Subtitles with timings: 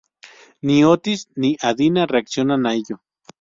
[0.69, 2.99] Ni Otis ni Adina reaccionan a ello.